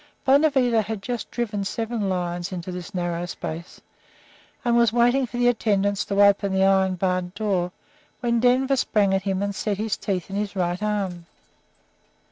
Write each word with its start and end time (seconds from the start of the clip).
Bonavita 0.25 0.81
had 0.81 1.03
just 1.03 1.29
driven 1.29 1.63
seven 1.63 2.09
lions 2.09 2.51
into 2.51 2.71
this 2.71 2.91
narrow 2.95 3.27
space, 3.27 3.81
and 4.65 4.75
was 4.75 4.91
waiting 4.91 5.27
for 5.27 5.37
the 5.37 5.47
attendants 5.47 6.03
to 6.05 6.23
open 6.25 6.51
the 6.55 6.63
iron 6.63 6.95
barred 6.95 7.35
door, 7.35 7.71
when 8.19 8.39
Denver 8.39 8.75
sprang 8.77 9.13
at 9.13 9.21
him 9.21 9.43
and 9.43 9.53
set 9.53 9.77
his 9.77 9.97
teeth 9.97 10.31
in 10.31 10.35
his 10.37 10.55
right 10.55 10.81
arm. 10.81 11.27